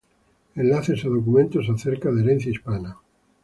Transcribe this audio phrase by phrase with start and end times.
[0.55, 2.97] Enlaces a documentos acerca de herencia hispana